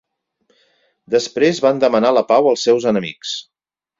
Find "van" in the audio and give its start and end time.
1.67-1.83